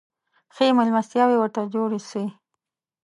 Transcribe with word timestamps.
ښې 0.55 0.67
مېلمستیاوي 0.77 1.37
ورته 1.39 1.61
جوړي 1.73 1.99
سوې. 2.09 2.27